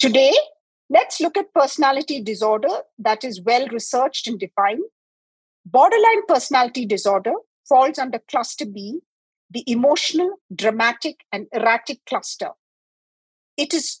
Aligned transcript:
Today, 0.00 0.32
let's 0.88 1.20
look 1.20 1.36
at 1.36 1.52
personality 1.52 2.22
disorder 2.22 2.74
that 2.98 3.22
is 3.22 3.42
well 3.42 3.68
researched 3.68 4.26
and 4.26 4.40
defined. 4.40 4.82
Borderline 5.66 6.24
personality 6.26 6.86
disorder 6.86 7.34
falls 7.68 7.98
under 7.98 8.18
cluster 8.18 8.64
B, 8.64 9.00
the 9.50 9.62
emotional, 9.66 10.36
dramatic, 10.54 11.20
and 11.30 11.48
erratic 11.52 11.98
cluster. 12.08 12.52
It 13.58 13.74
is 13.74 14.00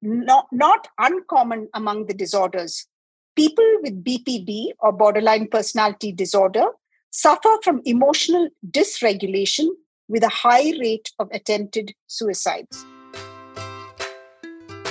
not, 0.00 0.46
not 0.52 0.86
uncommon 0.98 1.68
among 1.74 2.06
the 2.06 2.14
disorders. 2.14 2.86
People 3.34 3.78
with 3.82 4.04
BPD 4.04 4.68
or 4.78 4.92
borderline 4.92 5.48
personality 5.48 6.12
disorder 6.12 6.66
suffer 7.10 7.56
from 7.64 7.82
emotional 7.84 8.50
dysregulation 8.70 9.66
with 10.08 10.22
a 10.22 10.28
high 10.28 10.74
rate 10.80 11.10
of 11.18 11.28
attempted 11.32 11.92
suicides. 12.06 12.89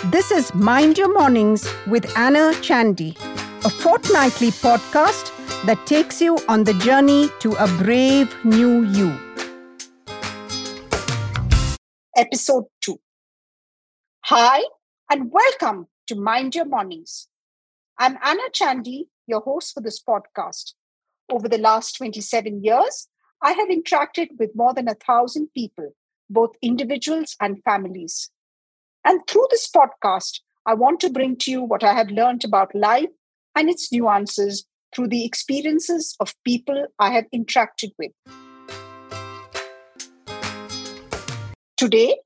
This 0.05 0.31
is 0.31 0.55
Mind 0.55 0.97
Your 0.97 1.13
Mornings 1.13 1.67
with 1.85 2.17
Anna 2.17 2.53
Chandy, 2.61 3.17
a 3.65 3.69
fortnightly 3.69 4.47
podcast 4.47 5.35
that 5.65 5.85
takes 5.85 6.21
you 6.21 6.37
on 6.47 6.63
the 6.63 6.73
journey 6.75 7.27
to 7.39 7.51
a 7.61 7.67
brave 7.83 8.33
new 8.45 8.83
you. 8.83 9.13
Episode 12.15 12.63
2. 12.79 12.97
Hi, 14.21 14.63
and 15.11 15.31
welcome 15.33 15.87
to 16.07 16.15
Mind 16.15 16.55
Your 16.55 16.65
Mornings. 16.65 17.27
I'm 17.97 18.17
Anna 18.23 18.49
Chandy, 18.53 19.09
your 19.27 19.41
host 19.41 19.73
for 19.73 19.81
this 19.81 20.01
podcast. 20.01 20.75
Over 21.29 21.49
the 21.49 21.57
last 21.57 21.97
27 21.97 22.63
years, 22.63 23.09
I 23.41 23.51
have 23.51 23.67
interacted 23.67 24.29
with 24.39 24.55
more 24.55 24.73
than 24.73 24.87
a 24.87 24.95
thousand 24.95 25.49
people, 25.53 25.93
both 26.29 26.55
individuals 26.61 27.35
and 27.41 27.61
families. 27.65 28.31
And 29.09 29.21
through 29.25 29.47
this 29.49 29.67
podcast, 29.67 30.41
I 30.67 30.75
want 30.75 30.99
to 30.99 31.09
bring 31.09 31.35
to 31.37 31.49
you 31.49 31.63
what 31.63 31.83
I 31.83 31.93
have 31.93 32.11
learned 32.11 32.43
about 32.45 32.75
life 32.75 33.09
and 33.55 33.67
its 33.67 33.91
nuances 33.91 34.67
through 34.95 35.07
the 35.07 35.25
experiences 35.25 36.15
of 36.19 36.35
people 36.45 36.85
I 36.99 37.09
have 37.09 37.25
interacted 37.33 37.89
with. 37.97 38.11
Today, 41.75 42.19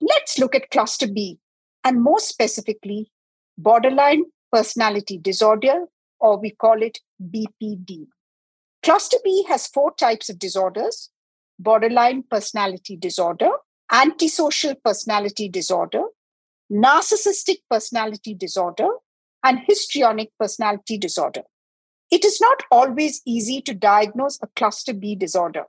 let's 0.00 0.36
look 0.36 0.56
at 0.56 0.70
cluster 0.70 1.06
B, 1.06 1.38
and 1.84 2.02
more 2.02 2.18
specifically, 2.18 3.12
borderline 3.56 4.24
personality 4.50 5.18
disorder, 5.18 5.84
or 6.18 6.40
we 6.40 6.50
call 6.50 6.82
it 6.82 6.98
BPD. 7.22 8.08
Cluster 8.82 9.18
B 9.22 9.44
has 9.46 9.68
four 9.68 9.94
types 9.94 10.28
of 10.28 10.40
disorders 10.40 11.08
borderline 11.60 12.24
personality 12.28 12.96
disorder, 12.96 13.48
antisocial 13.92 14.74
personality 14.84 15.48
disorder, 15.48 16.02
narcissistic 16.72 17.58
personality 17.70 18.34
disorder, 18.34 18.88
and 19.46 19.60
histrionic 19.66 20.30
personality 20.40 20.98
disorder. 20.98 21.42
It 22.10 22.24
is 22.24 22.40
not 22.40 22.62
always 22.70 23.22
easy 23.24 23.60
to 23.62 23.74
diagnose 23.74 24.38
a 24.42 24.48
cluster 24.56 24.92
B 24.92 25.14
disorder. 25.14 25.64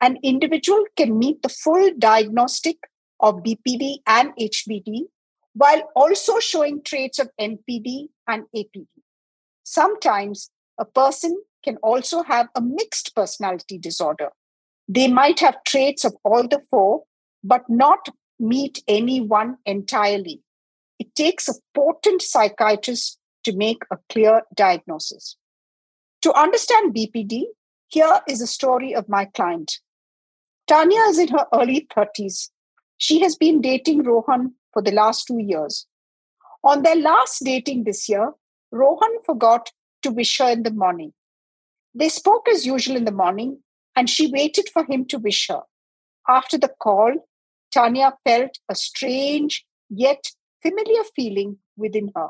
An 0.00 0.18
individual 0.22 0.84
can 0.96 1.18
meet 1.18 1.42
the 1.42 1.48
full 1.48 1.92
diagnostic 1.98 2.76
of 3.20 3.42
BPD 3.42 3.98
and 4.06 4.32
HPD 4.38 5.02
while 5.54 5.82
also 5.94 6.38
showing 6.38 6.82
traits 6.82 7.18
of 7.18 7.30
NPD 7.40 8.08
and 8.26 8.44
APD. 8.54 8.86
Sometimes 9.64 10.50
a 10.78 10.84
person 10.84 11.40
can 11.62 11.76
also 11.78 12.22
have 12.22 12.48
a 12.54 12.60
mixed 12.60 13.14
personality 13.14 13.78
disorder. 13.78 14.30
They 14.88 15.08
might 15.08 15.40
have 15.40 15.62
traits 15.64 16.04
of 16.04 16.14
all 16.24 16.48
the 16.48 16.60
four, 16.70 17.04
but 17.44 17.62
not 17.68 18.08
meet 18.42 18.82
anyone 18.88 19.56
entirely. 19.64 20.42
It 20.98 21.14
takes 21.14 21.48
a 21.48 21.54
potent 21.74 22.22
psychiatrist 22.22 23.18
to 23.44 23.56
make 23.56 23.82
a 23.90 23.98
clear 24.08 24.42
diagnosis. 24.54 25.36
To 26.22 26.32
understand 26.32 26.94
BPD, 26.94 27.44
here 27.88 28.20
is 28.28 28.40
a 28.40 28.46
story 28.46 28.94
of 28.94 29.08
my 29.08 29.26
client. 29.26 29.78
Tanya 30.66 31.00
is 31.08 31.18
in 31.18 31.28
her 31.28 31.46
early 31.52 31.86
30s. 31.94 32.50
She 32.98 33.20
has 33.20 33.36
been 33.36 33.60
dating 33.60 34.02
Rohan 34.04 34.54
for 34.72 34.82
the 34.82 34.92
last 34.92 35.26
two 35.26 35.38
years. 35.38 35.86
On 36.64 36.82
their 36.82 36.96
last 36.96 37.44
dating 37.44 37.84
this 37.84 38.08
year, 38.08 38.32
Rohan 38.70 39.22
forgot 39.24 39.70
to 40.02 40.10
wish 40.10 40.38
her 40.38 40.50
in 40.50 40.62
the 40.62 40.70
morning. 40.70 41.12
They 41.94 42.08
spoke 42.08 42.48
as 42.48 42.64
usual 42.64 42.96
in 42.96 43.04
the 43.04 43.12
morning, 43.12 43.58
and 43.94 44.08
she 44.08 44.30
waited 44.30 44.68
for 44.72 44.84
him 44.84 45.04
to 45.06 45.18
wish 45.18 45.48
her. 45.48 45.62
After 46.28 46.56
the 46.56 46.72
call, 46.80 47.28
Tanya 47.72 48.14
felt 48.24 48.58
a 48.68 48.74
strange 48.74 49.64
yet 49.88 50.30
familiar 50.62 51.02
feeling 51.16 51.58
within 51.76 52.12
her. 52.14 52.28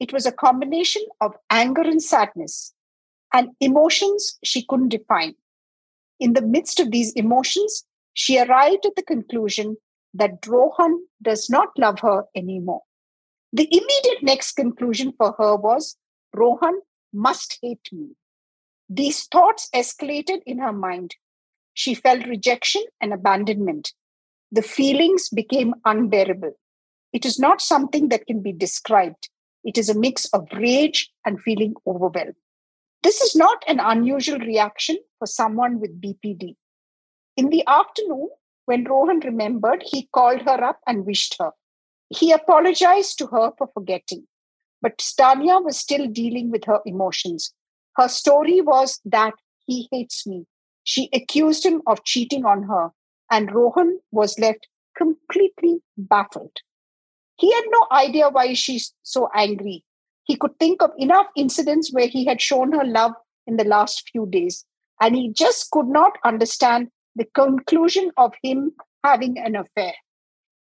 It 0.00 0.12
was 0.12 0.26
a 0.26 0.32
combination 0.32 1.02
of 1.20 1.36
anger 1.50 1.82
and 1.82 2.02
sadness, 2.02 2.72
and 3.32 3.50
emotions 3.60 4.38
she 4.42 4.64
couldn't 4.64 4.88
define. 4.88 5.34
In 6.18 6.32
the 6.32 6.42
midst 6.42 6.80
of 6.80 6.90
these 6.90 7.12
emotions, 7.12 7.84
she 8.14 8.38
arrived 8.38 8.86
at 8.86 8.96
the 8.96 9.02
conclusion 9.02 9.76
that 10.14 10.46
Rohan 10.46 11.06
does 11.20 11.48
not 11.50 11.68
love 11.78 12.00
her 12.00 12.24
anymore. 12.34 12.82
The 13.52 13.68
immediate 13.70 14.22
next 14.22 14.52
conclusion 14.52 15.12
for 15.16 15.34
her 15.38 15.56
was 15.56 15.96
Rohan 16.34 16.80
must 17.12 17.58
hate 17.62 17.88
me. 17.92 18.10
These 18.88 19.24
thoughts 19.26 19.68
escalated 19.74 20.42
in 20.46 20.58
her 20.58 20.72
mind. 20.72 21.16
She 21.74 21.94
felt 21.94 22.26
rejection 22.26 22.84
and 23.00 23.12
abandonment. 23.12 23.92
The 24.52 24.62
feelings 24.62 25.30
became 25.30 25.74
unbearable. 25.86 26.52
It 27.14 27.24
is 27.24 27.38
not 27.38 27.62
something 27.62 28.10
that 28.10 28.26
can 28.26 28.42
be 28.42 28.52
described. 28.52 29.30
It 29.64 29.78
is 29.78 29.88
a 29.88 29.98
mix 29.98 30.26
of 30.26 30.46
rage 30.52 31.10
and 31.24 31.40
feeling 31.40 31.74
overwhelmed. 31.86 32.36
This 33.02 33.22
is 33.22 33.34
not 33.34 33.64
an 33.66 33.80
unusual 33.80 34.38
reaction 34.38 34.98
for 35.18 35.26
someone 35.26 35.80
with 35.80 36.00
BPD. 36.00 36.56
In 37.36 37.48
the 37.48 37.64
afternoon, 37.66 38.28
when 38.66 38.84
Rohan 38.84 39.20
remembered, 39.20 39.82
he 39.86 40.10
called 40.12 40.42
her 40.42 40.62
up 40.62 40.80
and 40.86 41.06
wished 41.06 41.36
her. 41.40 41.52
He 42.10 42.30
apologized 42.30 43.18
to 43.18 43.28
her 43.28 43.52
for 43.56 43.70
forgetting. 43.72 44.28
But 44.82 45.02
Tanya 45.16 45.58
was 45.60 45.78
still 45.78 46.06
dealing 46.08 46.50
with 46.50 46.64
her 46.64 46.80
emotions. 46.84 47.54
Her 47.96 48.08
story 48.08 48.60
was 48.60 49.00
that 49.06 49.34
he 49.64 49.88
hates 49.90 50.26
me. 50.26 50.44
She 50.84 51.08
accused 51.14 51.64
him 51.64 51.80
of 51.86 52.04
cheating 52.04 52.44
on 52.44 52.64
her, 52.64 52.90
and 53.32 53.50
Rohan 53.52 53.98
was 54.12 54.38
left 54.38 54.68
completely 54.96 55.80
baffled. 55.96 56.58
He 57.36 57.50
had 57.50 57.64
no 57.68 57.86
idea 57.90 58.28
why 58.28 58.52
she's 58.52 58.92
so 59.02 59.30
angry. 59.34 59.84
He 60.24 60.36
could 60.36 60.58
think 60.58 60.82
of 60.82 60.90
enough 60.98 61.26
incidents 61.34 61.92
where 61.92 62.06
he 62.06 62.26
had 62.26 62.42
shown 62.42 62.72
her 62.72 62.84
love 62.84 63.12
in 63.46 63.56
the 63.56 63.64
last 63.64 64.08
few 64.10 64.26
days, 64.26 64.66
and 65.00 65.16
he 65.16 65.32
just 65.32 65.70
could 65.70 65.86
not 65.86 66.12
understand 66.24 66.88
the 67.16 67.24
conclusion 67.34 68.10
of 68.18 68.34
him 68.42 68.72
having 69.02 69.38
an 69.38 69.56
affair. 69.56 69.94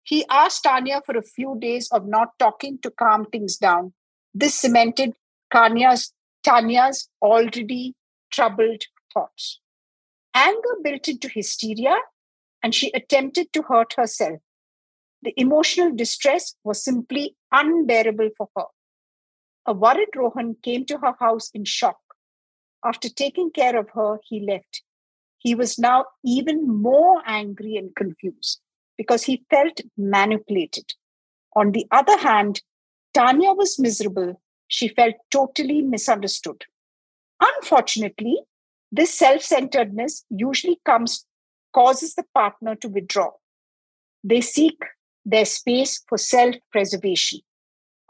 He 0.03 0.27
asked 0.29 0.65
Tanya 0.65 1.03
for 1.07 1.17
a 1.17 1.23
few 1.23 1.57
days 1.61 1.89
of 1.93 2.07
not 2.07 2.39
talking 2.41 2.79
to 2.83 2.91
calm 2.91 3.27
things 3.27 3.57
down. 3.57 3.95
This 4.35 4.55
cemented 4.55 5.13
Tanya's, 5.53 6.13
Tanya's 6.43 7.09
already 7.23 7.95
troubled 8.33 8.83
thoughts. 9.15 9.61
Anger 10.35 10.77
built 10.83 11.09
into 11.09 11.29
hysteria, 11.29 11.97
and 12.63 12.75
she 12.75 12.91
attempted 12.93 13.53
to 13.53 13.63
hurt 13.63 13.95
herself. 13.97 14.41
The 15.23 15.35
emotional 15.37 15.93
distress 15.95 16.55
was 16.65 16.83
simply 16.83 17.37
unbearable 17.53 18.31
for 18.37 18.49
her. 18.57 18.65
A 19.67 19.73
worried 19.73 20.09
Rohan 20.15 20.57
came 20.63 20.85
to 20.87 20.99
her 20.99 21.15
house 21.19 21.51
in 21.53 21.65
shock. 21.65 21.99
After 22.85 23.09
taking 23.09 23.51
care 23.51 23.77
of 23.77 23.91
her, 23.91 24.19
he 24.25 24.41
left. 24.41 24.83
He 25.39 25.55
was 25.55 25.79
now 25.79 26.07
even 26.25 26.67
more 26.67 27.23
angry 27.27 27.77
and 27.77 27.95
confused 27.95 28.61
because 28.97 29.25
he 29.25 29.45
felt 29.51 29.81
manipulated. 29.97 30.95
On 31.55 31.73
the 31.73 31.87
other 31.91 32.17
hand, 32.19 32.63
Tanya 33.15 33.53
was 33.53 33.79
miserable. 33.79 34.41
She 34.69 34.89
felt 34.89 35.15
totally 35.31 35.83
misunderstood. 35.83 36.65
Unfortunately, 37.41 38.39
this 38.93 39.13
self 39.13 39.43
centeredness 39.43 40.25
usually 40.31 40.81
comes, 40.85 41.26
causes 41.77 42.15
the 42.15 42.25
partner 42.35 42.75
to 42.77 42.89
withdraw. 42.89 43.31
They 44.25 44.41
seek 44.41 44.79
their 45.25 45.45
space 45.45 46.03
for 46.09 46.19
self 46.19 46.55
preservation. 46.73 47.41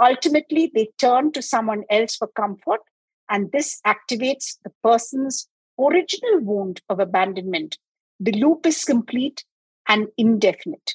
Ultimately, 0.00 0.70
they 0.74 0.90
turn 0.98 1.32
to 1.32 1.42
someone 1.42 1.84
else 1.90 2.16
for 2.16 2.28
comfort, 2.28 2.80
and 3.28 3.50
this 3.52 3.80
activates 3.86 4.58
the 4.62 4.72
person's 4.82 5.48
original 5.78 6.40
wound 6.40 6.80
of 6.88 7.00
abandonment. 7.00 7.78
The 8.20 8.32
loop 8.32 8.66
is 8.66 8.84
complete 8.84 9.44
and 9.88 10.08
indefinite. 10.16 10.94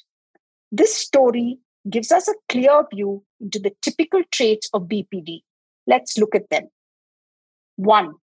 This 0.70 0.94
story 0.94 1.58
gives 1.90 2.10
us 2.12 2.28
a 2.28 2.34
clear 2.48 2.84
view 2.92 3.24
into 3.40 3.58
the 3.58 3.74
typical 3.82 4.22
traits 4.30 4.70
of 4.72 4.82
BPD. 4.82 5.42
Let's 5.86 6.16
look 6.16 6.34
at 6.34 6.48
them. 6.50 6.68
One, 7.76 8.14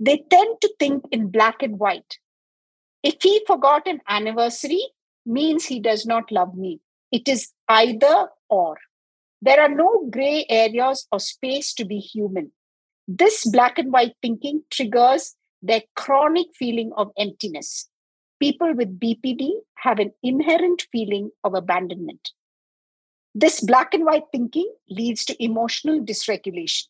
they 0.00 0.24
tend 0.30 0.60
to 0.60 0.72
think 0.78 1.04
in 1.10 1.30
black 1.30 1.62
and 1.62 1.78
white. 1.78 2.18
If 3.02 3.16
he 3.22 3.42
forgot 3.46 3.86
an 3.86 4.00
anniversary, 4.08 4.82
means 5.24 5.66
he 5.66 5.78
does 5.78 6.06
not 6.06 6.32
love 6.32 6.56
me. 6.56 6.80
It 7.12 7.28
is 7.28 7.52
either 7.68 8.28
or. 8.48 8.78
There 9.40 9.60
are 9.60 9.68
no 9.68 10.08
gray 10.10 10.46
areas 10.48 11.06
or 11.12 11.20
space 11.20 11.72
to 11.74 11.84
be 11.84 11.98
human. 11.98 12.52
This 13.06 13.46
black 13.46 13.78
and 13.78 13.92
white 13.92 14.16
thinking 14.20 14.62
triggers 14.70 15.36
their 15.62 15.82
chronic 15.96 16.48
feeling 16.54 16.92
of 16.96 17.12
emptiness. 17.18 17.88
People 18.40 18.74
with 18.74 18.98
BPD 19.00 19.50
have 19.76 19.98
an 19.98 20.12
inherent 20.22 20.86
feeling 20.92 21.30
of 21.44 21.54
abandonment. 21.54 22.30
This 23.34 23.60
black 23.60 23.94
and 23.94 24.04
white 24.04 24.24
thinking 24.32 24.72
leads 24.88 25.24
to 25.26 25.42
emotional 25.42 26.00
dysregulation. 26.00 26.86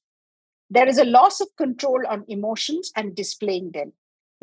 There 0.71 0.89
is 0.89 0.99
a 0.99 1.05
loss 1.05 1.41
of 1.41 1.49
control 1.57 2.03
on 2.07 2.25
emotions 2.29 2.93
and 2.97 3.15
displaying 3.15 3.73
them. 3.73 3.93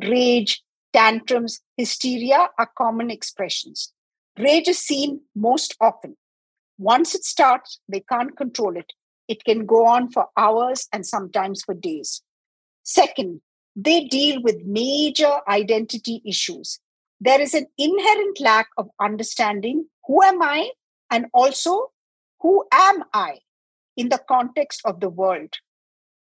Rage, 0.02 0.64
tantrums, 0.96 1.62
hysteria 1.76 2.50
are 2.58 2.72
common 2.78 3.12
expressions. 3.12 3.92
Rage 4.40 4.70
is 4.70 4.80
seen 4.80 5.22
most 5.36 5.76
often. 5.82 6.16
Once 6.78 7.14
it 7.16 7.24
starts, 7.24 7.80
they 7.88 8.02
can't 8.02 8.38
control 8.38 8.78
it. 8.78 8.94
It 9.28 9.44
can 9.44 9.66
go 9.66 9.86
on 9.86 10.10
for 10.12 10.28
hours 10.38 10.88
and 10.94 11.06
sometimes 11.06 11.64
for 11.64 11.74
days. 11.74 12.22
Second, 12.84 13.42
they 13.76 14.06
deal 14.06 14.42
with 14.42 14.66
major 14.66 15.40
identity 15.48 16.22
issues. 16.26 16.80
There 17.20 17.42
is 17.42 17.54
an 17.54 17.66
inherent 17.78 18.40
lack 18.40 18.68
of 18.78 18.90
understanding 19.00 19.86
who 20.06 20.22
am 20.24 20.42
I 20.42 20.72
and 21.12 21.26
also 21.34 21.92
who 22.40 22.66
am 22.72 23.04
I 23.14 23.40
in 23.98 24.10
the 24.10 24.22
context 24.30 24.82
of 24.86 25.00
the 25.00 25.10
world. 25.10 25.56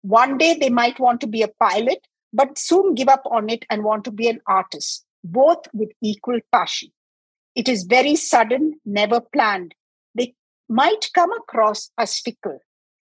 One 0.02 0.38
day 0.38 0.56
they 0.58 0.70
might 0.70 0.98
want 0.98 1.20
to 1.20 1.26
be 1.26 1.42
a 1.42 1.48
pilot, 1.48 2.06
but 2.32 2.58
soon 2.58 2.94
give 2.94 3.08
up 3.08 3.22
on 3.30 3.48
it 3.50 3.64
and 3.70 3.84
want 3.84 4.04
to 4.04 4.10
be 4.10 4.28
an 4.28 4.40
artist, 4.46 5.04
both 5.24 5.66
with 5.72 5.90
equal 6.02 6.40
passion. 6.52 6.90
It 7.54 7.68
is 7.68 7.84
very 7.84 8.16
sudden, 8.16 8.80
never 8.84 9.20
planned. 9.20 9.74
They 10.14 10.34
might 10.68 11.10
come 11.14 11.32
across 11.32 11.90
as 11.98 12.18
fickle. 12.18 12.60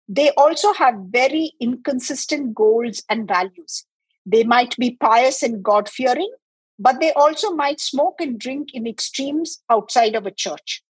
They 0.09 0.31
also 0.33 0.73
have 0.75 0.95
very 1.09 1.53
inconsistent 1.61 2.55
goals 2.55 3.03
and 3.09 3.27
values. 3.27 3.87
They 4.27 4.45
might 4.45 4.77
be 4.77 4.97
pious 5.01 5.43
and 5.43 5.63
God 5.63 5.89
fearing, 5.89 6.31
but 6.79 7.01
they 7.01 7.13
also 7.13 7.51
might 7.53 7.81
smoke 7.81 8.21
and 8.21 8.39
drink 8.39 8.69
in 8.75 8.87
extremes 8.87 9.63
outside 9.71 10.15
of 10.15 10.27
a 10.27 10.31
church. 10.31 10.83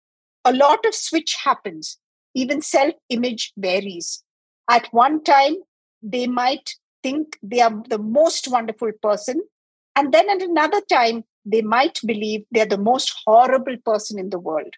A 0.45 0.53
lot 0.53 0.85
of 0.85 0.95
switch 0.95 1.37
happens. 1.45 1.99
Even 2.35 2.61
self 2.61 2.95
image 3.09 3.53
varies. 3.57 4.25
At 4.69 4.93
one 4.93 5.23
time, 5.23 5.57
they 6.03 6.27
might 6.27 6.75
think 7.05 7.39
they 7.43 7.61
are 7.61 7.83
the 7.89 7.99
most 7.99 8.49
wonderful 8.49 8.91
person. 9.03 9.43
And 9.95 10.13
then 10.13 10.29
at 10.31 10.43
another 10.43 10.81
time, 10.91 11.25
they 11.45 11.63
might 11.63 12.01
believe 12.05 12.45
they're 12.51 12.75
the 12.75 12.79
most 12.79 13.15
horrible 13.27 13.77
person 13.85 14.19
in 14.19 14.31
the 14.31 14.39
world. 14.39 14.75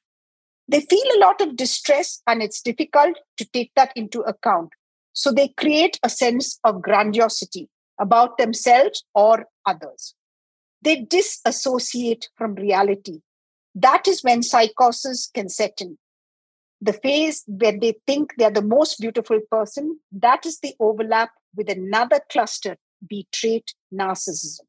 They 0.69 0.81
feel 0.81 1.07
a 1.15 1.21
lot 1.21 1.41
of 1.41 1.57
distress, 1.57 2.21
and 2.27 2.43
it's 2.43 2.61
difficult 2.61 3.17
to 3.37 3.45
take 3.53 3.71
that 3.77 3.93
into 3.95 4.21
account. 4.23 4.71
So 5.13 5.31
they 5.33 5.49
create 5.57 6.01
a 6.03 6.11
sense 6.11 6.59
of 6.65 6.83
grandiosity 6.83 7.69
about 8.01 8.37
themselves 8.37 9.05
or 9.15 9.47
others. 9.65 10.15
They 10.83 10.97
disassociate 11.03 12.29
from 12.37 12.57
reality. 12.57 13.21
That 13.75 14.09
is 14.09 14.25
when 14.25 14.43
psychosis 14.43 15.31
can 15.33 15.49
set 15.49 15.81
in. 15.81 15.99
The 16.87 16.93
phase 16.93 17.43
where 17.49 17.77
they 17.77 17.97
think 18.07 18.35
they're 18.39 18.49
the 18.49 18.63
most 18.63 19.01
beautiful 19.01 19.41
person, 19.51 19.99
that 20.13 20.47
is 20.47 20.61
the 20.61 20.73
overlap 20.79 21.31
with 21.57 21.69
another 21.69 22.21
cluster, 22.31 22.77
B 23.09 23.27
trait 23.33 23.75
narcissism. 23.93 24.61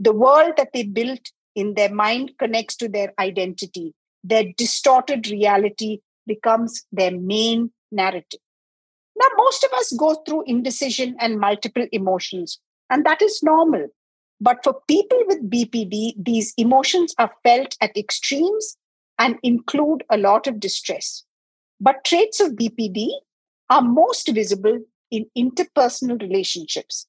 The 0.00 0.12
world 0.12 0.54
that 0.56 0.70
they 0.74 0.82
built 0.82 1.30
in 1.54 1.74
their 1.74 1.94
mind 1.94 2.32
connects 2.40 2.74
to 2.78 2.88
their 2.88 3.12
identity. 3.20 3.94
Their 4.24 4.46
distorted 4.56 5.28
reality 5.28 6.00
becomes 6.26 6.84
their 6.90 7.12
main 7.12 7.70
narrative. 7.92 8.40
Now, 9.16 9.28
most 9.36 9.62
of 9.62 9.72
us 9.74 9.92
go 9.92 10.16
through 10.26 10.42
indecision 10.48 11.14
and 11.20 11.38
multiple 11.38 11.86
emotions, 11.92 12.58
and 12.90 13.06
that 13.06 13.22
is 13.22 13.44
normal. 13.44 13.86
But 14.40 14.64
for 14.64 14.80
people 14.88 15.22
with 15.28 15.48
BPD, 15.48 16.14
these 16.18 16.52
emotions 16.56 17.14
are 17.16 17.30
felt 17.44 17.76
at 17.80 17.96
extremes 17.96 18.76
and 19.20 19.38
include 19.44 20.02
a 20.10 20.16
lot 20.16 20.48
of 20.48 20.58
distress. 20.58 21.24
But 21.80 22.04
traits 22.04 22.40
of 22.40 22.52
BPD 22.52 23.10
are 23.70 23.82
most 23.82 24.28
visible 24.28 24.80
in 25.10 25.26
interpersonal 25.36 26.20
relationships. 26.20 27.06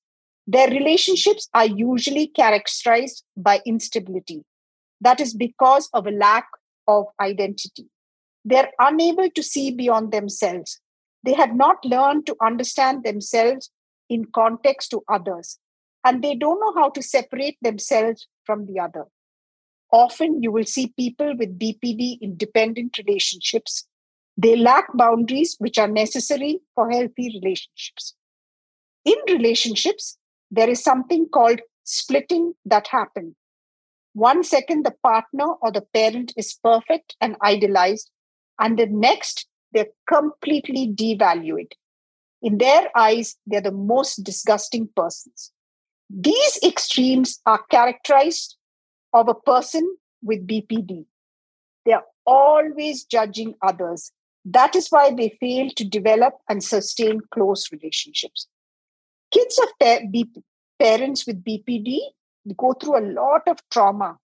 Their 0.47 0.69
relationships 0.69 1.47
are 1.53 1.65
usually 1.65 2.27
characterized 2.27 3.23
by 3.37 3.61
instability. 3.65 4.43
That 5.01 5.19
is 5.19 5.33
because 5.33 5.89
of 5.93 6.07
a 6.07 6.11
lack 6.11 6.45
of 6.87 7.05
identity. 7.19 7.87
They're 8.45 8.71
unable 8.79 9.29
to 9.29 9.43
see 9.43 9.71
beyond 9.71 10.11
themselves. 10.11 10.79
They 11.23 11.33
have 11.33 11.55
not 11.55 11.83
learned 11.83 12.25
to 12.27 12.35
understand 12.41 13.03
themselves 13.03 13.69
in 14.09 14.25
context 14.33 14.91
to 14.91 15.03
others, 15.07 15.59
and 16.03 16.23
they 16.23 16.35
don't 16.35 16.59
know 16.59 16.73
how 16.73 16.89
to 16.91 17.03
separate 17.03 17.57
themselves 17.61 18.27
from 18.45 18.65
the 18.65 18.79
other. 18.79 19.05
Often, 19.91 20.41
you 20.41 20.51
will 20.51 20.65
see 20.65 20.93
people 20.97 21.35
with 21.37 21.59
BPD 21.59 22.19
in 22.21 22.37
dependent 22.37 22.97
relationships. 22.97 23.87
They 24.41 24.55
lack 24.55 24.85
boundaries 24.93 25.57
which 25.59 25.77
are 25.77 25.87
necessary 25.89 26.61
for 26.73 26.89
healthy 26.89 27.41
relationships. 27.43 28.15
In 29.03 29.17
relationships, 29.27 30.17
there 30.49 30.69
is 30.69 30.81
something 30.81 31.27
called 31.27 31.59
splitting 31.83 32.53
that 32.63 32.87
happens. 32.87 33.35
One 34.13 34.45
second, 34.45 34.85
the 34.85 34.95
partner 35.03 35.55
or 35.61 35.73
the 35.73 35.85
parent 35.93 36.33
is 36.37 36.57
perfect 36.63 37.17
and 37.19 37.35
idealized, 37.43 38.11
and 38.57 38.79
the 38.79 38.85
next, 38.85 39.45
they're 39.73 39.91
completely 40.07 40.87
devalued. 40.87 41.73
In 42.41 42.59
their 42.59 42.87
eyes, 42.95 43.35
they're 43.45 43.59
the 43.59 43.71
most 43.71 44.23
disgusting 44.23 44.87
persons. 44.95 45.51
These 46.09 46.59
extremes 46.63 47.41
are 47.45 47.63
characterized 47.69 48.55
of 49.11 49.27
a 49.27 49.33
person 49.35 49.97
with 50.23 50.47
BPD. 50.47 51.07
They 51.85 51.91
are 51.91 52.05
always 52.25 53.03
judging 53.03 53.55
others. 53.61 54.13
That 54.51 54.75
is 54.75 54.87
why 54.89 55.11
they 55.11 55.37
fail 55.39 55.69
to 55.75 55.85
develop 55.85 56.33
and 56.49 56.63
sustain 56.63 57.21
close 57.31 57.71
relationships. 57.71 58.47
Kids 59.31 59.59
of 59.59 59.69
parents 60.79 61.27
with 61.27 61.43
BPD 61.43 61.99
go 62.57 62.73
through 62.73 62.97
a 62.97 63.09
lot 63.13 63.43
of 63.47 63.59
trauma. 63.69 64.17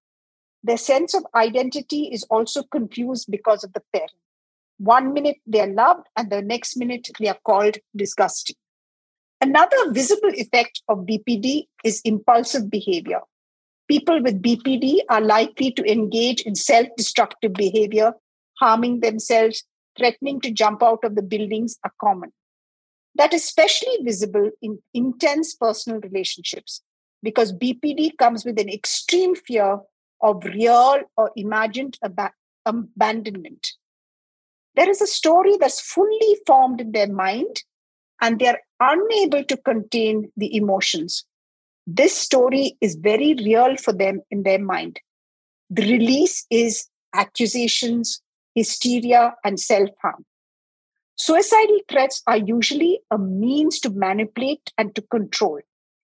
Their 0.63 0.79
sense 0.79 1.13
of 1.13 1.27
identity 1.35 2.05
is 2.05 2.23
also 2.31 2.63
confused 2.63 3.27
because 3.31 3.65
of 3.65 3.75
the 3.75 3.83
parent. 3.93 4.13
One 4.79 5.13
minute 5.13 5.37
they 5.47 5.61
are 5.61 5.73
loved, 5.73 6.07
and 6.17 6.31
the 6.31 6.41
next 6.41 6.79
minute 6.79 7.11
they 7.21 7.29
are 7.29 7.39
called 7.45 7.77
disgusting. 7.95 8.57
Another 9.43 9.93
visible 9.93 10.33
effect 10.33 10.83
of 10.89 11.01
BPD 11.01 11.67
is 11.85 12.01
impulsive 12.03 12.71
behavior. 12.71 13.21
People 13.89 14.23
with 14.23 14.41
BPD 14.41 15.01
are 15.11 15.21
likely 15.21 15.71
to 15.73 15.85
engage 15.93 16.41
in 16.41 16.55
self 16.55 16.89
destructive 16.97 17.53
behavior, 17.53 18.15
harming 18.59 19.01
themselves, 19.01 19.65
threatening 19.97 20.41
to 20.41 20.51
jump 20.51 20.83
out 20.83 21.05
of 21.05 21.15
the 21.15 21.23
buildings 21.23 21.79
are 21.85 21.93
common. 22.01 22.33
That 23.17 23.33
is 23.33 23.45
especially 23.45 23.99
visible 24.03 24.51
in 24.61 24.79
intense 24.93 25.55
personal 25.55 26.01
relationships 26.01 26.83
because 27.23 27.53
BPD 27.53 28.17
comes 28.19 28.45
with 28.45 28.59
an 28.59 28.69
extreme 28.69 29.35
fear 29.35 29.79
of 30.21 30.45
real 30.45 31.01
or 31.17 31.31
imagined 31.37 31.99
ab- 32.03 32.33
abandonment. 32.67 33.73
There 34.75 34.91
is 34.91 35.01
a 35.01 35.07
story 35.07 35.57
that's 35.59 35.81
fully 35.81 36.37
formed 36.47 36.81
in 36.81 36.93
their 36.93 37.11
mind 37.11 37.63
and 38.21 38.39
they 38.39 38.49
are 38.49 38.61
unable 38.81 39.45
to 39.45 39.57
contain 39.57 40.33
the 40.37 40.55
emotions. 40.57 41.25
This 41.87 42.17
story 42.17 42.77
is 42.81 42.97
very 42.97 43.35
real 43.35 43.77
for 43.77 43.93
them 43.93 44.21
in 44.31 44.43
their 44.43 44.59
mind. 44.59 44.99
The 45.71 45.83
release 45.83 46.47
is 46.51 46.89
accusations, 47.15 48.21
hysteria, 48.55 49.35
and 49.45 49.59
self 49.59 49.91
harm. 50.01 50.25
Suicidal 51.17 51.81
threats 51.89 52.23
are 52.27 52.39
usually 52.39 53.01
a 53.11 53.19
means 53.19 53.79
to 53.81 53.91
manipulate 53.91 54.73
and 54.77 54.95
to 54.95 55.03
control 55.03 55.61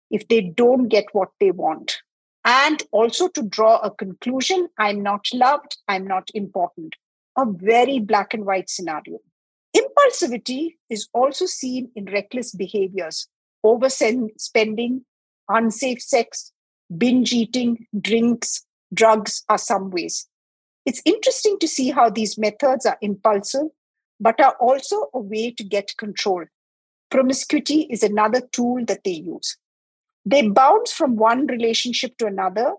if 0.09 0.27
they 0.27 0.41
don't 0.41 0.87
get 0.87 1.05
what 1.11 1.29
they 1.39 1.51
want. 1.51 1.97
And 2.43 2.81
also 2.91 3.27
to 3.29 3.43
draw 3.43 3.77
a 3.77 3.91
conclusion 3.91 4.69
I'm 4.77 5.01
not 5.01 5.25
loved, 5.33 5.77
I'm 5.87 6.05
not 6.05 6.29
important. 6.33 6.95
A 7.37 7.45
very 7.45 7.99
black 7.99 8.33
and 8.33 8.45
white 8.45 8.69
scenario. 8.69 9.19
Impulsivity 9.75 10.75
is 10.89 11.09
also 11.13 11.45
seen 11.45 11.91
in 11.95 12.05
reckless 12.05 12.53
behaviors, 12.53 13.27
overspending, 13.65 15.01
unsafe 15.49 16.01
sex, 16.01 16.51
binge 16.95 17.33
eating, 17.33 17.85
drinks, 17.99 18.65
drugs 18.93 19.43
are 19.49 19.57
some 19.57 19.89
ways. 19.89 20.27
It's 20.85 21.01
interesting 21.05 21.57
to 21.59 21.67
see 21.67 21.91
how 21.91 22.09
these 22.09 22.37
methods 22.37 22.85
are 22.85 22.97
impulsive 23.01 23.67
but 24.19 24.39
are 24.39 24.55
also 24.59 25.09
a 25.13 25.19
way 25.19 25.51
to 25.51 25.63
get 25.63 25.97
control. 25.97 26.45
Promiscuity 27.09 27.81
is 27.89 28.03
another 28.03 28.41
tool 28.51 28.83
that 28.85 29.03
they 29.03 29.11
use. 29.11 29.57
They 30.25 30.47
bounce 30.47 30.91
from 30.91 31.17
one 31.17 31.47
relationship 31.47 32.17
to 32.17 32.25
another, 32.25 32.73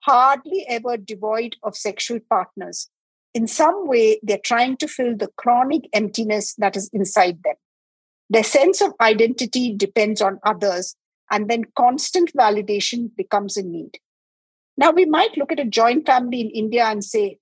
hardly 0.00 0.64
ever 0.68 0.96
devoid 0.96 1.56
of 1.62 1.76
sexual 1.76 2.20
partners. 2.28 2.88
In 3.34 3.46
some 3.46 3.88
way, 3.88 4.20
they're 4.22 4.38
trying 4.44 4.76
to 4.78 4.88
fill 4.88 5.16
the 5.16 5.30
chronic 5.36 5.88
emptiness 5.92 6.54
that 6.56 6.76
is 6.76 6.90
inside 6.92 7.38
them. 7.42 7.54
Their 8.28 8.44
sense 8.44 8.80
of 8.80 8.92
identity 9.00 9.74
depends 9.74 10.20
on 10.20 10.38
others, 10.44 10.94
and 11.30 11.48
then 11.48 11.64
constant 11.76 12.32
validation 12.34 13.10
becomes 13.16 13.56
a 13.56 13.62
need. 13.62 13.98
Now, 14.76 14.90
we 14.90 15.06
might 15.06 15.36
look 15.36 15.52
at 15.52 15.60
a 15.60 15.64
joint 15.64 16.06
family 16.06 16.40
in 16.40 16.50
India 16.50 16.84
and 16.84 17.04
say, 17.04 17.38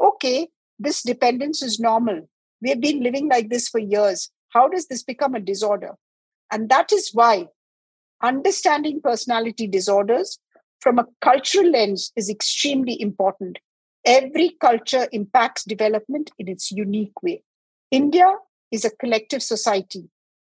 okay, 0.00 0.48
this 0.78 1.02
dependence 1.02 1.62
is 1.62 1.80
normal. 1.80 2.28
We 2.60 2.70
have 2.70 2.80
been 2.80 3.02
living 3.02 3.28
like 3.28 3.48
this 3.48 3.68
for 3.68 3.78
years. 3.78 4.30
How 4.50 4.68
does 4.68 4.86
this 4.88 5.02
become 5.02 5.34
a 5.34 5.40
disorder? 5.40 5.96
And 6.50 6.68
that 6.68 6.92
is 6.92 7.10
why 7.12 7.48
understanding 8.22 9.00
personality 9.02 9.66
disorders 9.66 10.38
from 10.80 10.98
a 10.98 11.06
cultural 11.20 11.70
lens 11.70 12.12
is 12.16 12.30
extremely 12.30 13.00
important. 13.00 13.58
Every 14.04 14.56
culture 14.60 15.08
impacts 15.12 15.64
development 15.64 16.30
in 16.38 16.48
its 16.48 16.70
unique 16.70 17.22
way. 17.22 17.42
India 17.90 18.36
is 18.70 18.84
a 18.84 18.90
collective 18.90 19.42
society. 19.42 20.08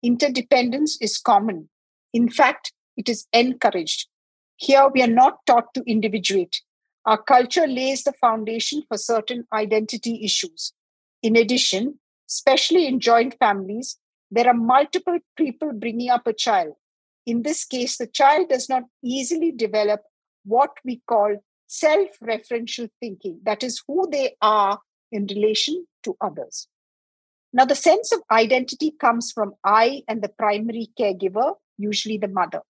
Interdependence 0.03 0.99
is 1.01 1.19
common. 1.19 1.69
In 2.13 2.29
fact, 2.29 2.73
it 2.97 3.09
is 3.09 3.27
encouraged. 3.33 4.09
Here, 4.57 4.89
we 4.93 5.03
are 5.03 5.07
not 5.07 5.47
taught 5.47 5.73
to 5.75 5.83
individuate. 5.87 6.61
Our 7.09 7.17
culture 7.17 7.67
lays 7.67 8.05
the 8.05 8.13
foundation 8.13 8.83
for 8.87 8.99
certain 8.99 9.47
identity 9.51 10.23
issues. 10.23 10.75
In 11.23 11.37
addition, 11.37 12.01
especially 12.29 12.87
in 12.87 13.01
joint 13.01 13.35
families, 13.39 13.97
there 14.31 14.47
are 14.47 14.53
multiple 14.53 15.19
people 15.35 15.73
bringing 15.73 16.11
up 16.11 16.27
a 16.27 16.35
child. 16.35 16.75
In 17.25 17.45
this 17.45 17.65
case, 17.65 17.97
the 17.97 18.07
child 18.07 18.51
does 18.51 18.69
not 18.69 18.83
easily 19.03 19.53
develop 19.53 20.03
what 20.45 20.73
we 20.85 21.01
call 21.09 21.43
self 21.67 22.09
referential 22.23 22.91
thinking, 23.01 23.41
that 23.45 23.63
is, 23.63 23.83
who 23.89 24.07
they 24.13 24.37
are 24.43 24.79
in 25.11 25.27
relation 25.29 25.87
to 26.05 26.15
others. 26.21 26.69
Now, 27.55 27.65
the 27.65 27.75
sense 27.75 28.13
of 28.13 28.21
identity 28.31 28.91
comes 28.91 29.33
from 29.33 29.55
I 29.65 30.03
and 30.09 30.21
the 30.21 30.29
primary 30.29 30.91
caregiver, 31.01 31.55
usually 31.79 32.19
the 32.19 32.29
mother. 32.29 32.61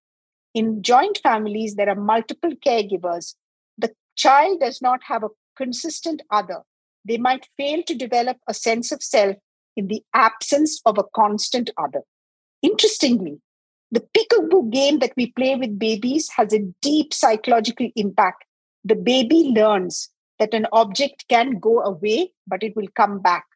In 0.55 0.81
joint 0.81 1.19
families, 1.25 1.75
there 1.75 1.89
are 1.89 1.97
multiple 1.97 2.53
caregivers. 2.65 3.35
Child 4.19 4.59
does 4.59 4.83
not 4.83 5.01
have 5.05 5.23
a 5.23 5.29
consistent 5.57 6.23
other. 6.33 6.63
They 7.07 7.19
might 7.19 7.49
fail 7.57 7.85
to 7.85 7.95
develop 7.95 8.39
a 8.49 8.53
sense 8.53 8.91
of 8.91 9.01
self 9.01 9.37
in 9.77 9.87
the 9.87 10.03
absence 10.13 10.81
of 10.85 10.99
a 10.99 11.05
constant 11.15 11.71
other. 11.79 12.03
Interestingly, 12.61 13.41
the 13.93 14.05
peekaboo 14.15 14.73
game 14.73 14.99
that 14.99 15.13
we 15.17 15.31
play 15.31 15.55
with 15.55 15.79
babies 15.79 16.29
has 16.37 16.53
a 16.53 16.67
deep 16.83 17.15
psychological 17.15 17.89
impact. 17.95 18.45
The 18.85 18.97
baby 18.97 19.53
learns 19.55 20.11
that 20.41 20.53
an 20.53 20.67
object 20.73 21.25
can 21.29 21.61
go 21.61 21.81
away, 21.81 22.33
but 22.47 22.65
it 22.65 22.75
will 22.75 22.89
come 22.97 23.21
back. 23.21 23.47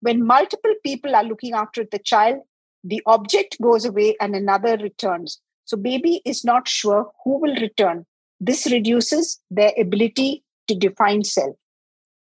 When 0.00 0.26
multiple 0.26 0.74
people 0.82 1.14
are 1.14 1.24
looking 1.24 1.52
after 1.52 1.84
the 1.84 1.98
child, 1.98 2.38
the 2.82 3.02
object 3.04 3.60
goes 3.60 3.84
away 3.84 4.16
and 4.22 4.34
another 4.34 4.78
returns. 4.78 5.38
So, 5.66 5.76
baby 5.76 6.22
is 6.24 6.44
not 6.44 6.66
sure 6.66 7.10
who 7.24 7.38
will 7.38 7.54
return. 7.56 8.06
This 8.40 8.70
reduces 8.70 9.40
their 9.50 9.72
ability 9.78 10.44
to 10.68 10.74
define 10.74 11.24
self. 11.24 11.56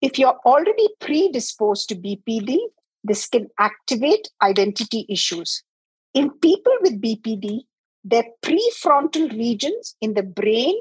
If 0.02 0.18
you're 0.18 0.40
already 0.46 0.90
predisposed 1.00 1.90
to 1.90 1.96
BPD, 1.96 2.58
this 3.04 3.28
can 3.28 3.48
activate 3.60 4.30
identity 4.42 5.06
issues. 5.10 5.64
In 6.14 6.32
people 6.32 6.74
with 6.82 7.02
BPD, 7.02 7.62
their 8.04 8.24
prefrontal 8.44 9.32
regions 9.32 9.96
in 10.02 10.14
the 10.14 10.24
brain 10.24 10.76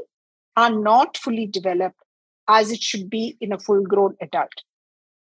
are 0.56 0.70
not 0.70 1.16
fully 1.16 1.46
developed 1.46 1.98
as 2.48 2.70
it 2.70 2.80
should 2.80 3.10
be 3.10 3.36
in 3.40 3.52
a 3.52 3.58
full 3.58 3.82
grown 3.82 4.16
adult. 4.20 4.52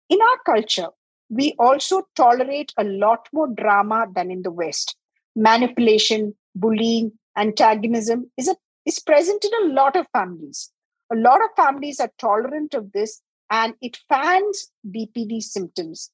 In 0.09 0.19
our 0.21 0.53
culture, 0.53 0.87
we 1.29 1.55
also 1.59 2.03
tolerate 2.15 2.71
a 2.77 2.83
lot 2.83 3.27
more 3.33 3.47
drama 3.47 4.05
than 4.13 4.31
in 4.31 4.43
the 4.43 4.51
West. 4.51 4.95
Manipulation, 5.35 6.35
bullying, 6.55 7.11
antagonism 7.35 8.31
is, 8.37 8.47
a, 8.47 8.55
is 8.87 8.99
present 8.99 9.45
in 9.45 9.69
a 9.69 9.73
lot 9.73 9.95
of 9.95 10.07
families. 10.13 10.71
A 11.11 11.15
lot 11.15 11.41
of 11.43 11.49
families 11.55 11.99
are 11.99 12.11
tolerant 12.17 12.73
of 12.73 12.93
this 12.93 13.21
and 13.51 13.73
it 13.81 13.97
fans 14.09 14.71
BPD 14.89 15.41
symptoms. 15.41 16.09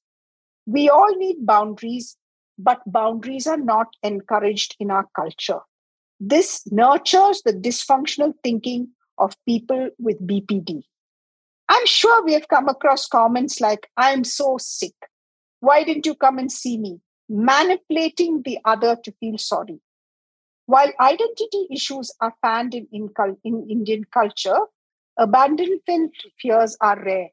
We 0.65 0.89
all 0.89 1.15
need 1.15 1.45
boundaries, 1.45 2.17
but 2.57 2.81
boundaries 2.85 3.47
are 3.47 3.57
not 3.57 3.87
encouraged 4.01 4.75
in 4.79 4.91
our 4.91 5.07
culture. 5.15 5.59
This 6.19 6.61
nurtures 6.71 7.41
the 7.43 7.53
dysfunctional 7.53 8.33
thinking 8.43 8.89
of 9.17 9.35
people 9.45 9.89
with 9.99 10.25
BPD. 10.25 10.81
I'm 11.69 11.85
sure 11.85 12.23
we 12.23 12.33
have 12.33 12.47
come 12.47 12.69
across 12.69 13.07
comments 13.07 13.61
like, 13.61 13.89
I'm 13.97 14.23
so 14.23 14.57
sick. 14.59 14.95
Why 15.59 15.83
didn't 15.83 16.05
you 16.05 16.15
come 16.15 16.39
and 16.39 16.51
see 16.51 16.77
me? 16.77 16.99
Manipulating 17.29 18.41
the 18.43 18.59
other 18.65 18.97
to 19.03 19.11
feel 19.19 19.37
sorry. 19.37 19.79
While 20.65 20.91
identity 20.99 21.67
issues 21.71 22.13
are 22.21 22.33
found 22.41 22.73
in, 22.73 22.87
in, 22.91 23.09
in 23.43 23.67
Indian 23.69 24.05
culture, 24.13 24.57
abandonment 25.17 26.15
fears 26.41 26.77
are 26.79 27.01
rare. 27.03 27.29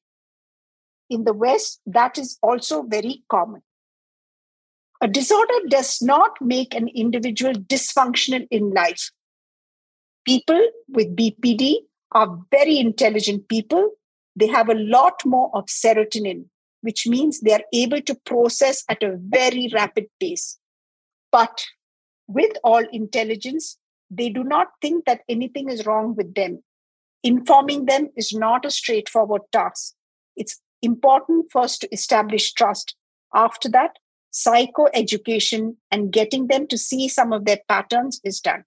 In 1.08 1.24
the 1.24 1.32
West, 1.32 1.80
that 1.86 2.18
is 2.18 2.38
also 2.42 2.82
very 2.82 3.24
common. 3.28 3.62
A 5.00 5.08
disorder 5.08 5.66
does 5.68 6.02
not 6.02 6.32
make 6.40 6.74
an 6.74 6.88
individual 6.88 7.54
dysfunctional 7.54 8.46
in 8.50 8.70
life. 8.70 9.10
People 10.26 10.60
with 10.88 11.16
BPD 11.16 11.76
are 12.12 12.38
very 12.50 12.78
intelligent 12.78 13.48
people. 13.48 13.90
They 14.36 14.46
have 14.48 14.68
a 14.68 14.74
lot 14.74 15.14
more 15.24 15.50
of 15.54 15.66
serotonin, 15.66 16.46
which 16.82 17.06
means 17.06 17.40
they 17.40 17.52
are 17.52 17.64
able 17.72 18.02
to 18.02 18.14
process 18.26 18.84
at 18.88 19.02
a 19.02 19.16
very 19.18 19.70
rapid 19.72 20.06
pace. 20.20 20.58
But 21.32 21.64
with 22.30 22.56
all 22.62 22.84
intelligence, 22.92 23.76
they 24.10 24.28
do 24.28 24.44
not 24.44 24.68
think 24.80 25.04
that 25.04 25.22
anything 25.28 25.68
is 25.68 25.86
wrong 25.86 26.14
with 26.14 26.34
them. 26.34 26.62
Informing 27.22 27.86
them 27.86 28.08
is 28.16 28.32
not 28.32 28.64
a 28.64 28.70
straightforward 28.70 29.42
task. 29.52 29.94
It's 30.36 30.60
important 30.80 31.46
first 31.50 31.80
to 31.82 31.92
establish 31.92 32.52
trust. 32.52 32.94
After 33.34 33.68
that, 33.70 33.98
psychoeducation 34.32 35.76
and 35.90 36.12
getting 36.12 36.46
them 36.46 36.66
to 36.68 36.78
see 36.78 37.08
some 37.08 37.32
of 37.32 37.44
their 37.44 37.58
patterns 37.68 38.20
is 38.24 38.40
done. 38.40 38.64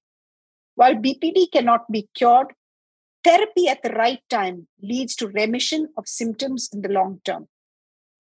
While 0.76 0.96
BPD 0.96 1.52
cannot 1.52 1.90
be 1.92 2.10
cured, 2.16 2.48
therapy 3.24 3.68
at 3.70 3.82
the 3.82 3.92
right 3.92 4.20
time 4.30 4.68
leads 4.82 5.16
to 5.16 5.28
remission 5.30 5.88
of 5.98 6.08
symptoms 6.08 6.70
in 6.74 6.82
the 6.82 6.90
long 6.90 7.22
term. 7.24 7.48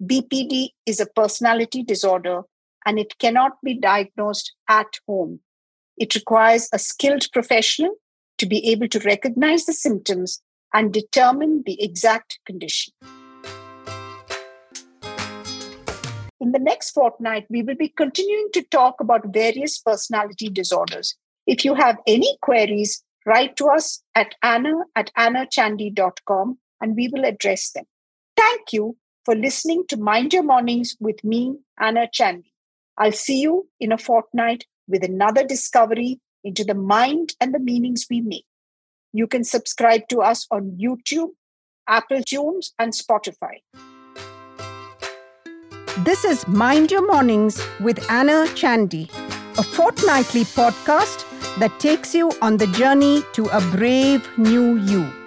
BPD 0.01 0.69
is 0.85 0.99
a 0.99 1.05
personality 1.05 1.83
disorder 1.83 2.43
and 2.85 2.99
it 2.99 3.17
cannot 3.19 3.53
be 3.63 3.73
diagnosed 3.73 4.53
at 4.69 4.87
home. 5.07 5.39
It 5.97 6.15
requires 6.15 6.69
a 6.73 6.79
skilled 6.79 7.27
professional 7.31 7.95
to 8.37 8.45
be 8.45 8.71
able 8.71 8.87
to 8.89 8.99
recognize 8.99 9.65
the 9.65 9.73
symptoms 9.73 10.41
and 10.73 10.91
determine 10.91 11.63
the 11.65 11.81
exact 11.81 12.39
condition. 12.45 12.93
In 16.39 16.51
the 16.51 16.59
next 16.59 16.91
fortnight, 16.91 17.45
we 17.49 17.61
will 17.61 17.75
be 17.75 17.87
continuing 17.87 18.49
to 18.53 18.63
talk 18.63 18.99
about 18.99 19.33
various 19.33 19.79
personality 19.79 20.49
disorders. 20.49 21.15
If 21.47 21.63
you 21.63 21.75
have 21.75 21.97
any 22.05 22.37
queries, 22.41 23.03
write 23.25 23.55
to 23.57 23.67
us 23.67 24.03
at 24.15 24.35
anna 24.41 24.73
at 24.95 25.11
annachandy.com 25.17 26.57
and 26.81 26.95
we 26.95 27.07
will 27.07 27.23
address 27.23 27.71
them. 27.71 27.85
Thank 28.35 28.73
you 28.73 28.97
for 29.25 29.35
listening 29.35 29.85
to 29.87 29.97
Mind 29.97 30.33
Your 30.33 30.43
Mornings 30.43 30.97
with 30.99 31.23
me, 31.23 31.55
Anna 31.79 32.07
Chandy. 32.13 32.52
I'll 32.97 33.11
see 33.11 33.41
you 33.41 33.67
in 33.79 33.91
a 33.91 33.97
fortnight 33.97 34.65
with 34.87 35.03
another 35.03 35.43
discovery 35.43 36.19
into 36.43 36.63
the 36.63 36.75
mind 36.75 37.33
and 37.41 37.53
the 37.53 37.59
meanings 37.59 38.05
we 38.09 38.21
make. 38.21 38.45
You 39.13 39.27
can 39.27 39.43
subscribe 39.43 40.07
to 40.09 40.21
us 40.21 40.45
on 40.51 40.77
YouTube, 40.79 41.29
Apple 41.87 42.21
Tunes, 42.23 42.73
and 42.77 42.93
Spotify. 42.93 43.61
This 45.99 46.23
is 46.23 46.47
Mind 46.47 46.91
Your 46.91 47.05
Mornings 47.05 47.61
with 47.79 48.09
Anna 48.11 48.45
Chandy, 48.55 49.09
a 49.57 49.63
fortnightly 49.63 50.43
podcast 50.43 51.25
that 51.59 51.79
takes 51.79 52.13
you 52.13 52.31
on 52.41 52.57
the 52.57 52.67
journey 52.67 53.23
to 53.33 53.45
a 53.45 53.61
brave 53.71 54.27
new 54.37 54.75
you. 54.77 55.22